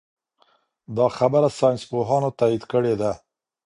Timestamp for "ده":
3.01-3.11